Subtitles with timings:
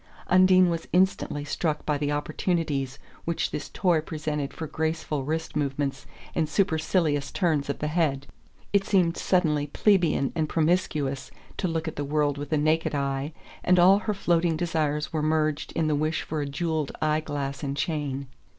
[0.25, 6.07] Undine was instantly struck by the opportunities which this toy presented for graceful wrist movements
[6.33, 8.25] and supercilious turns of the head.
[8.73, 13.31] It seemed suddenly plebeian and promiscuous to look at the world with a naked eye,
[13.63, 17.61] and all her floating desires were merged in the wish for a jewelled eye glass
[17.61, 18.25] and chain.